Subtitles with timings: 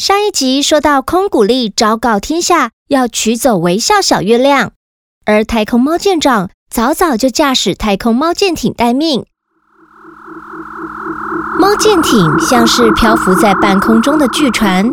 [0.00, 4.72] 上一集说到，空谷丽昭告天下要取走微笑小月亮，
[5.26, 9.26] 而太空猫舰长早早就驾驶太空猫舰艇待命。
[11.58, 14.90] 猫舰艇像是漂浮在半空中的巨船，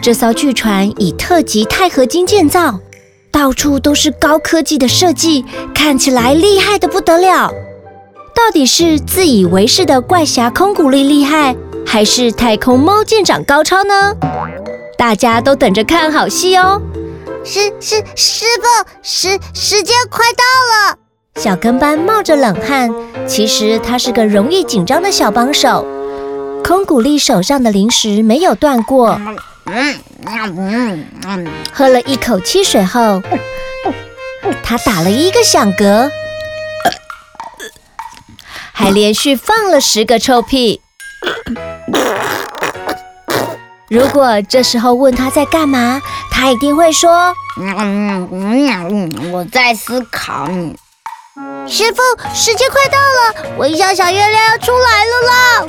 [0.00, 2.78] 这艘巨船以特级钛合金建造，
[3.32, 5.44] 到处都是高科技的设计，
[5.74, 7.50] 看起来厉害的不得了。
[8.32, 11.56] 到底是自以为是的怪侠空谷丽厉害，
[11.86, 14.14] 还是太空猫舰长高超呢？
[14.98, 16.82] 大家都等着看好戏哦！
[17.44, 20.44] 师师师傅，时时间快到
[20.90, 20.98] 了。
[21.36, 22.90] 小跟班冒着冷汗，
[23.26, 25.86] 其实他是个容易紧张的小帮手。
[26.64, 29.20] 空谷丽手上的零食没有断过，
[31.72, 33.22] 喝了一口汽水后，
[34.62, 36.10] 他打了一个响嗝。
[38.72, 40.80] 还连续放了十个臭屁。
[43.88, 46.00] 如果这时候问他在干嘛，
[46.30, 50.46] 他一定会说：“嗯嗯嗯，我在思考。”
[51.68, 52.02] 师傅，
[52.34, 55.66] 时间快到了，微笑小月亮要出来了啦！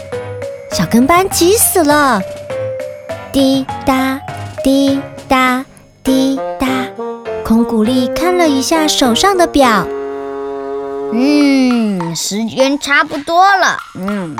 [0.71, 2.21] 小跟班急死了。
[3.31, 4.19] 滴答
[4.63, 5.65] 滴答
[6.03, 6.67] 滴答，
[7.43, 9.85] 空谷丽看了一下手上的表。
[11.13, 13.77] 嗯，时间差不多了。
[13.95, 14.35] 嗯，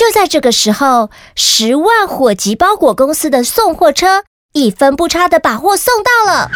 [0.00, 6.50] 就在这个时候，十万火急包裹公司的送货车一分不差的把货送到了。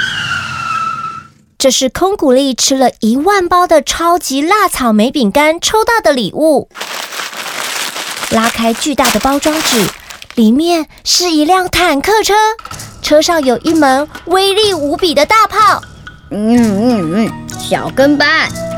[1.58, 6.70] 这是空谷丽吃了一万包的超级辣草莓饼干抽到的礼物。
[8.30, 9.90] 拉开巨大的包装纸，
[10.36, 12.32] 里面是一辆坦克车，
[13.02, 15.82] 车上有一门威力无比的大炮。
[16.30, 18.28] 嗯嗯嗯，小跟班。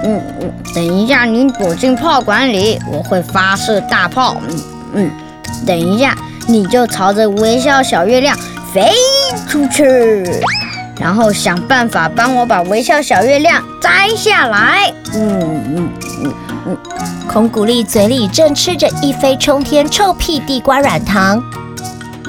[0.05, 4.36] 嗯嗯，等一下，你躲进炮管里，我会发射大炮。
[4.48, 4.60] 嗯
[4.94, 5.10] 嗯，
[5.66, 8.36] 等一下，你就朝着微笑小月亮
[8.72, 8.92] 飞
[9.48, 10.24] 出去，
[11.00, 14.92] 然后想办法帮我把微笑小月亮摘下来。
[15.14, 15.41] 嗯
[15.76, 15.88] 嗯
[16.25, 16.34] 嗯
[16.66, 16.76] 嗯，
[17.26, 21.42] 空谷丽嘴里正吃着一飞冲天臭屁地瓜软糖。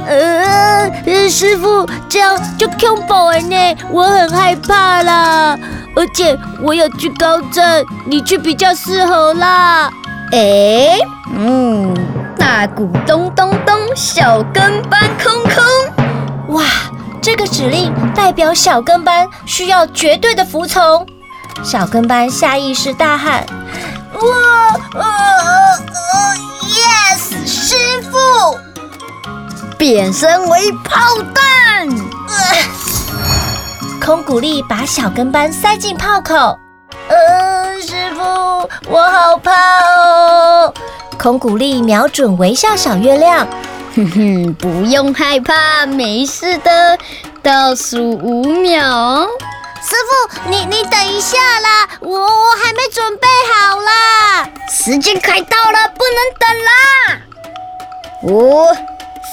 [0.07, 0.89] 呃，
[1.29, 5.59] 师傅，这样就恐怖了呢，我很害怕啦。
[5.97, 9.89] 而且我有惧高症，你去比较适合啦。
[10.31, 10.99] 哎，
[11.35, 11.91] 嗯，
[12.37, 16.55] 大鼓咚咚咚，小跟班空空。
[16.55, 16.63] 哇，
[17.19, 21.03] 这个指令代表小跟班需要绝对的服从。
[21.63, 23.43] 小跟班下意识大喊
[24.13, 26.35] ：“哇，呃呃
[26.69, 28.55] ，yes，师傅！”
[29.79, 30.99] 变身为炮
[31.33, 31.89] 弹。
[31.89, 32.76] 呃
[34.03, 36.57] 空谷丽把小跟班塞进炮口。
[37.09, 40.73] 嗯，师傅，我好怕哦。
[41.19, 43.45] 空谷丽瞄准微笑小月亮。
[43.95, 46.97] 哼哼，不用害怕，没事的。
[47.41, 49.27] 倒数五秒。
[49.81, 54.47] 师傅，你你等一下啦，我我还没准备好啦。
[54.69, 56.71] 时间快到了，不能等啦。
[58.23, 58.67] 五、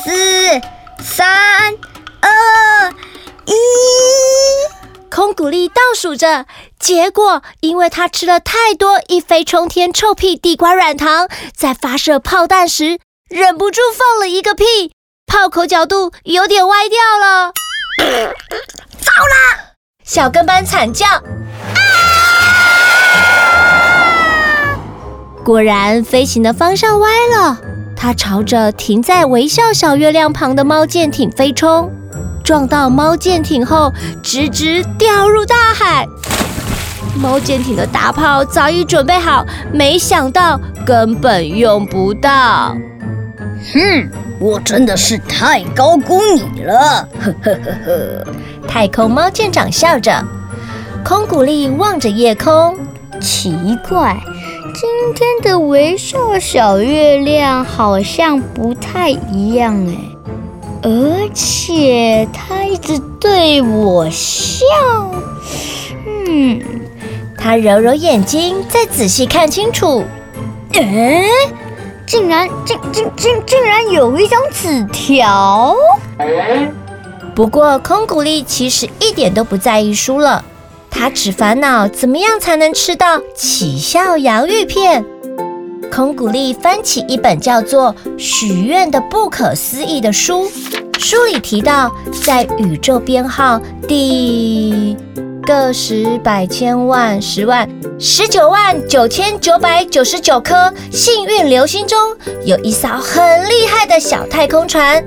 [0.02, 0.60] 四、
[1.02, 1.72] 三、
[2.20, 2.63] 二。
[5.34, 6.46] 一，空谷丽倒数着，
[6.78, 14.92] 结果因为他吃了太多一飞冲天臭屁地瓜软糖，在发射炮弹时忍不住放了一个屁，
[15.26, 17.52] 炮口角度有点歪掉了。
[19.00, 19.74] 糟了！
[20.04, 21.06] 小跟班惨叫。
[25.44, 27.58] 果然，飞行的方向歪了，
[27.96, 31.90] 他朝着停在微笑小月亮旁的猫舰艇飞冲。
[32.44, 33.90] 撞到猫舰艇后，
[34.22, 36.06] 直直掉入大海。
[37.16, 42.76] 猫舰艇的大炮早已准备好，没想到根本用不到。
[43.72, 47.08] 哼，我真的是太高估你了！
[47.18, 48.26] 呵呵呵呵。
[48.68, 50.22] 太空猫舰长笑着。
[51.02, 52.78] 空谷丽望着夜空，
[53.20, 54.20] 奇怪，
[54.74, 60.13] 今天的微笑小月亮好像不太一样哎。
[60.86, 64.66] 而且他一直对我笑，
[66.06, 66.60] 嗯，
[67.38, 70.04] 他揉揉眼睛，再仔细看清楚，
[70.72, 71.24] 诶，
[72.06, 75.74] 竟然，竟竟竟竟然有一张纸条。
[77.34, 80.44] 不过空谷丽其实一点都不在意输了，
[80.90, 85.02] 他只烦恼怎么样才能吃到起效洋芋片。
[85.94, 90.50] 空谷丽翻起一本叫做《许愿的不可思议》的书。
[90.98, 91.88] 书里提到，
[92.24, 94.96] 在宇宙编号第
[95.44, 101.96] 个十百千万十万十九万九千九百九十九颗幸运流星中，
[102.44, 105.00] 有一艘很厉害的小太空船。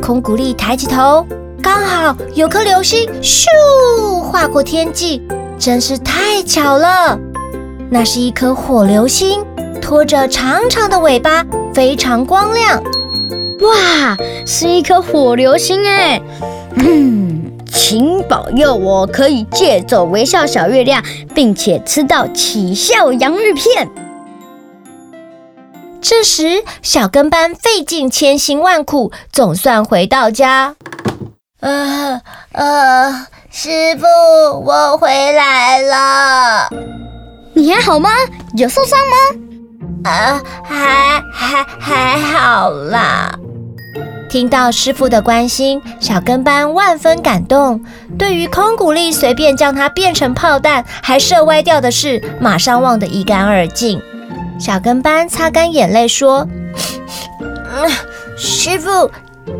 [0.00, 1.26] 空古力抬起头，
[1.62, 3.44] 刚好有颗流星咻
[4.22, 5.20] 划过天际，
[5.58, 7.18] 真是太巧了。
[7.90, 9.44] 那是一颗火流星，
[9.88, 11.42] 拖着长长的尾巴，
[11.72, 12.82] 非常光亮。
[13.62, 14.14] 哇，
[14.46, 16.20] 是一颗火流星哎！
[16.74, 21.02] 嗯，请保佑我可以借走微笑小月亮，
[21.34, 23.88] 并且吃到起笑洋芋片。
[26.02, 30.76] 这时，小跟班费尽千辛万苦，总算回到家。
[31.60, 32.20] 呃
[32.52, 34.04] 呃，师傅，
[34.66, 36.68] 我回来了。
[37.54, 38.10] 你还好吗？
[38.54, 39.47] 有受伤吗？
[40.04, 43.32] 啊，还还还好啦。
[44.28, 47.82] 听到师傅的关心，小跟班万分感动。
[48.18, 54.00] 对于空谷力随便将它变成炮弹还射歪掉的事，马上忘得一干二净。
[54.60, 56.46] 小跟班擦干眼泪说
[57.40, 57.90] ：“嗯，
[58.36, 59.10] 师傅，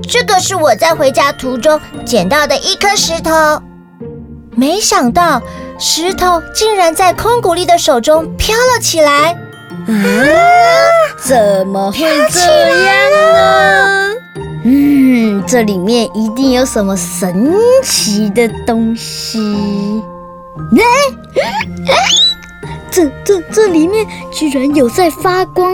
[0.02, 3.32] 这个是我在回家途中捡到的一颗石头。
[4.55, 5.41] 没想到
[5.79, 9.34] 石头竟然在空谷力的手中飘了起来。
[9.88, 9.94] 啊，
[11.19, 11.99] 怎么会
[12.31, 12.40] 这
[12.85, 12.94] 样
[13.35, 14.14] 呢？
[14.64, 19.40] 嗯，这里面一定有什么神奇的东西。
[20.76, 20.82] 哎，
[22.90, 25.73] 这这这里面居然有在发光，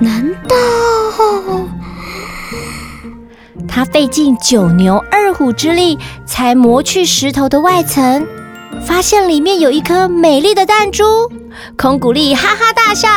[0.00, 0.54] 难道？
[3.66, 8.26] 他费尽九牛二虎之力才磨去石头的外层，
[8.84, 11.04] 发现里面有一颗美丽的弹珠。
[11.76, 13.08] 空古力哈哈大笑。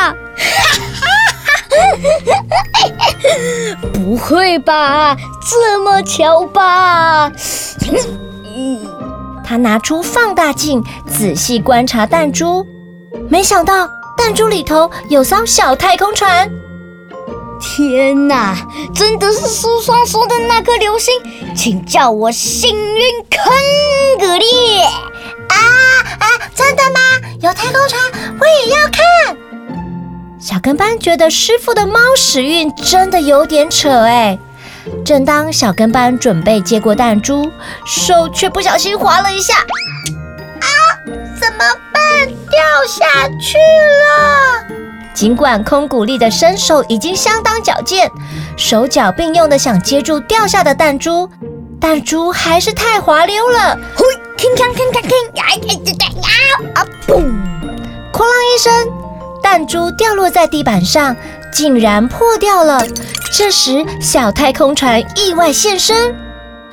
[3.94, 5.16] 不会吧，
[5.50, 7.32] 这么巧吧？
[9.46, 12.66] 他拿出放大镜，仔细观察弹珠，
[13.30, 16.50] 没想到弹珠里头有艘小太空船。
[17.62, 18.56] 天哪，
[18.94, 21.14] 真的是书上说的那颗流星，
[21.56, 23.40] 请叫我幸运空
[24.20, 24.46] 古力！
[25.50, 25.56] 啊
[26.20, 26.26] 啊，
[26.56, 27.00] 真的吗？
[27.42, 28.02] 有太空船，
[28.40, 29.38] 我也要看。
[30.40, 34.38] 小跟班觉得师傅的猫屎运真的有点扯哎。
[35.06, 37.52] 正当小跟班准备接过弹珠，
[37.86, 40.68] 手却不小心滑了一下，啊！
[41.40, 41.60] 怎么
[41.94, 42.28] 办？
[42.50, 44.66] 掉下去了！
[45.14, 48.10] 尽管空谷力的身手已经相当矫健，
[48.56, 51.30] 手脚并用的想接住掉下的弹珠，
[51.80, 53.78] 弹珠还是太滑溜了。
[54.40, 55.36] 铿锵铿锵铿！
[55.36, 55.92] 呀呀呀
[56.24, 56.30] 呀！
[56.76, 57.12] 啊砰！
[58.14, 58.24] 哐啷
[58.56, 58.72] 一声。
[59.44, 61.16] 弹珠掉落在地板上，
[61.52, 62.82] 竟然破掉了。
[63.34, 66.16] 这时，小太空船意外现身。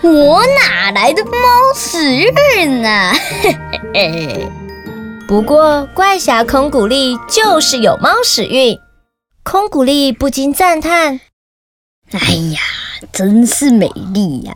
[0.02, 1.32] 我哪来的猫
[1.74, 1.98] 屎
[2.56, 3.12] 运呢？
[5.26, 8.78] 不过，怪侠空谷力就是有猫屎运。
[9.42, 11.20] 空谷力不禁赞叹
[12.12, 12.18] ：“哎
[12.54, 12.60] 呀，
[13.12, 14.54] 真是美丽呀！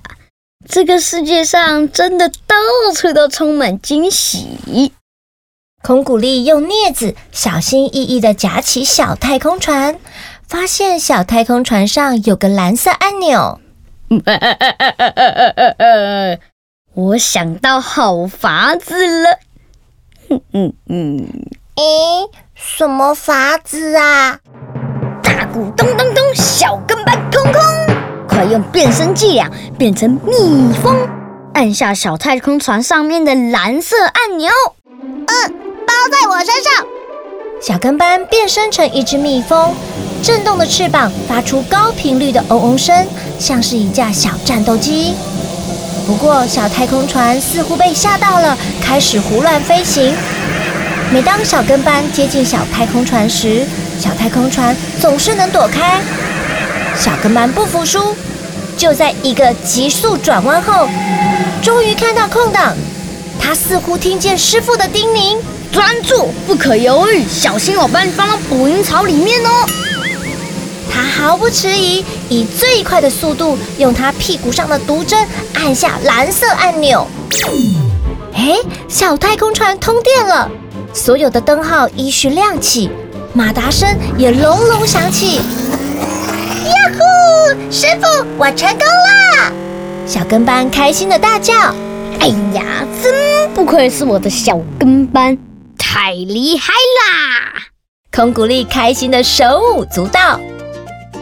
[0.70, 2.54] 这个世界上真的到
[2.94, 4.92] 处都充满惊喜。”
[5.82, 9.98] 孔古力用镊子小心翼翼地夹起小太空船，
[10.46, 13.60] 发现小太空船上有个蓝色按钮。
[16.94, 19.38] 我想到好法子了。
[20.28, 21.26] 嗯嗯嗯，
[21.76, 24.38] 诶，什么法子啊？
[25.22, 27.62] 大鼓咚咚咚，小跟班空空，
[28.40, 30.96] 快用变身伎俩变成蜜蜂，
[31.52, 34.50] 按下小太空船上面的蓝色按钮。
[35.26, 35.54] 嗯。
[35.86, 36.86] 包在我身上，
[37.60, 39.74] 小跟班变身成一只蜜蜂，
[40.22, 43.06] 震动的翅膀发出高频率的嗡嗡声，
[43.38, 45.14] 像是一架小战斗机。
[46.06, 50.14] 不过，小太空船似乎被吓到了，开始胡乱飞行。
[51.12, 53.66] 每当小跟班接近小太空船时，
[53.98, 56.00] 小太空船总是能躲开。
[56.96, 58.14] 小跟班不服输，
[58.76, 60.88] 就在一个急速转弯后，
[61.62, 62.74] 终于看到空档。
[63.38, 65.36] 他似乎听见师傅的叮咛。
[65.72, 69.50] 专注，不可犹豫，小心我把你放到捕蝇草里面哦！
[70.92, 75.24] 他毫不迟疑，以最快的速度用他屁股上的毒针
[75.54, 77.06] 按下蓝色按钮。
[78.34, 78.56] 哎，
[78.88, 80.50] 小太空船通电了，
[80.92, 82.90] 所有的灯号依序亮起，
[83.32, 85.40] 马达声也隆隆响起。
[86.70, 87.70] 呀呼！
[87.70, 89.52] 师傅，我成功了！
[90.06, 91.54] 小跟班开心的大叫
[92.20, 95.36] ：“哎呀，真不愧是我的小跟班！”
[95.78, 97.62] 太厉害啦！
[98.12, 100.40] 空古力开心的手舞足蹈，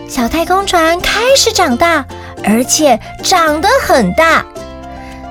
[0.08, 2.04] 小太空船开始长大，
[2.44, 4.44] 而且长得很大。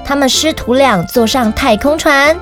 [0.05, 2.38] 他们师徒俩坐上太空船，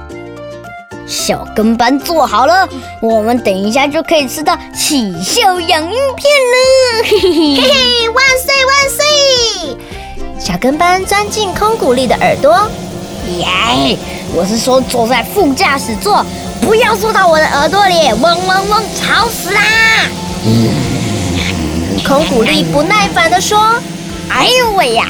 [1.26, 2.70] 小跟班做好了，
[3.02, 7.04] 我们等一下就可以吃到喜笑洋芋片了！
[7.04, 9.78] 嘿嘿嘿嘿，万岁万岁！
[10.40, 12.70] 小跟班钻进空谷力的耳朵。
[13.40, 13.98] 耶！
[14.36, 16.24] 我是说坐在副驾驶座，
[16.62, 19.62] 不要坐到我的耳朵里，嗡嗡嗡，吵死啦！
[22.08, 23.74] 空谷力不耐烦地说
[24.30, 25.08] ：“哎呦喂呀！”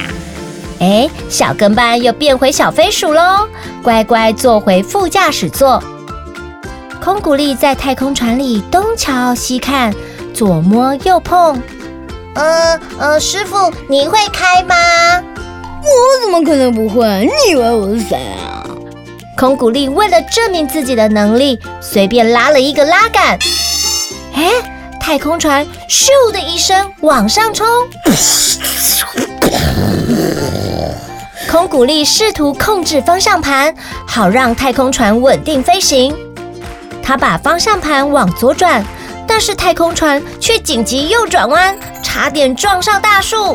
[0.80, 3.46] 哎，小跟班又变回小飞鼠喽，
[3.82, 5.82] 乖乖坐回副驾驶座。
[7.06, 9.94] 空谷力在太空船里东瞧西看，
[10.34, 11.62] 左摸右碰。
[12.34, 14.74] 呃呃，师傅，你会开吗？
[15.84, 17.06] 我怎么可能不会？
[17.24, 18.66] 你以为我是谁啊？
[19.38, 23.38] 空谷力为了证明自己的能力，随便拉了一个拉杆。
[24.34, 24.50] 哎，
[25.00, 27.64] 太空船咻的一声往上冲。
[31.48, 33.72] 空谷力试图控制方向盘，
[34.04, 36.12] 好让太空船稳定飞行。
[37.06, 38.84] 他把方向盘往左转，
[39.28, 43.52] 但是太空船却紧急右转弯，差点撞上大树。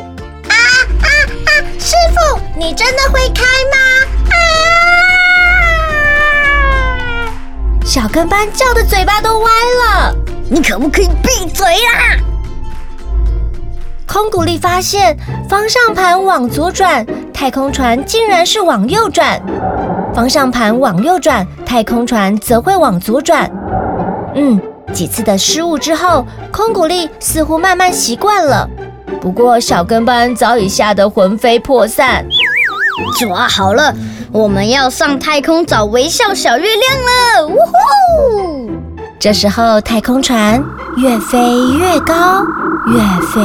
[0.47, 0.55] 啊
[1.01, 1.07] 啊
[1.47, 1.51] 啊！
[1.77, 3.43] 师傅，你真的会开
[3.73, 3.75] 吗？
[7.11, 7.27] 啊！
[7.83, 10.15] 小跟班叫的嘴巴都歪了。
[10.49, 12.15] 你可不可以闭嘴啦？
[14.07, 15.17] 空谷力发现
[15.49, 17.05] 方向盘往左转。
[17.33, 19.41] 太空船竟然是往右转，
[20.13, 23.49] 方向盘往右转，太空船则会往左转。
[24.35, 24.59] 嗯，
[24.93, 28.69] 几次的失误之后，空谷力似乎慢慢习惯了。
[29.19, 32.25] 不过小跟班早已吓得魂飞魄散。
[33.19, 33.93] 抓好了，
[34.31, 37.47] 我们要上太空找微笑小月亮了！
[37.47, 38.71] 呜呼！
[39.19, 40.63] 这时候太空船
[40.97, 41.37] 越飞
[41.77, 42.43] 越高，
[42.87, 43.41] 越飞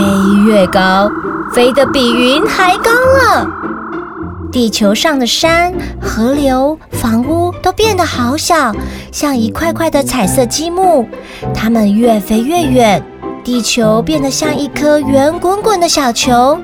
[0.46, 1.10] 越高，
[1.52, 3.46] 飞得比云还高了。
[4.56, 5.70] 地球上的山、
[6.00, 8.74] 河流、房屋都变得好小，
[9.12, 11.06] 像一块块的彩色积木。
[11.52, 13.02] 它们越飞越远，
[13.44, 16.58] 地球变得像一颗圆滚滚的小球。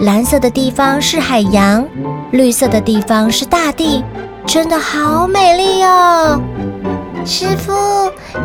[0.00, 1.86] 蓝色的地方是海洋，
[2.32, 4.02] 绿色的地方是大地，
[4.44, 6.40] 真的好美丽哦！
[7.24, 7.72] 师傅，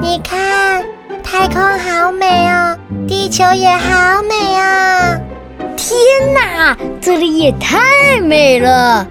[0.03, 0.85] 你看，
[1.23, 5.19] 太空好美哦，地球也好美啊！
[5.75, 9.07] 天哪，这里也太美了！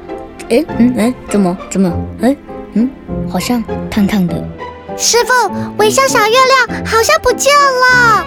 [0.49, 1.93] 哎，嗯嗯，怎么怎么？
[2.21, 2.37] 哎，
[2.75, 2.89] 嗯，
[3.29, 4.35] 好像烫烫的。
[4.97, 5.33] 师傅，
[5.79, 8.27] 微笑小月亮好像不见了。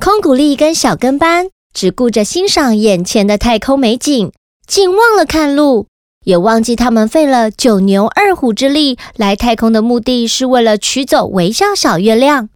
[0.00, 4.32] 空谷力跟小跟班只顾着欣赏眼前的太空美景，
[4.66, 5.86] 竟忘了看路，
[6.24, 12.48] 也忘记他们费了九牛二虎之力来太空的目的是为了取走微笑小月亮。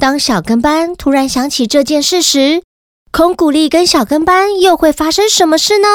[0.00, 2.62] 当小跟班突然想起这件事时，
[3.10, 5.88] 空古力跟小跟班又会发生什么事呢？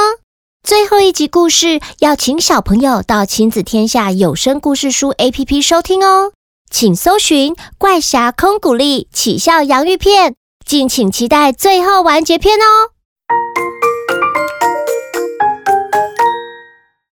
[0.61, 6.33] 最后一集故事要请小朋友到亲子天下有声故事书 APP 收听哦，
[6.69, 10.33] 请搜寻《怪侠空古力起笑洋芋片》，
[10.65, 12.92] 敬请期待最后完结篇哦。